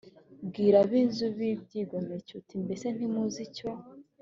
bwira 0.47 0.77
ab’inzu 0.83 1.25
y’ibyigomeke 1.39 2.31
uti 2.39 2.55
“mbese 2.63 2.85
ntimuzi 2.95 3.39
icyo…” 3.47 3.69